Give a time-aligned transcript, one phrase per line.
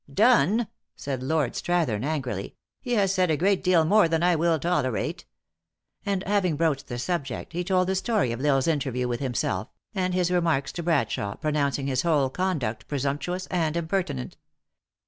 [0.27, 4.57] "Done!" said Lord Strathern angrily." He has said a great deal more than I will
[4.57, 5.25] tolerate."
[6.03, 9.19] And, having broached the subject, he told the story of L Isle s interview with
[9.19, 14.37] himself, and his remarks to Bradshawe, pronouncing his whole conduct presump tuous and impertinent.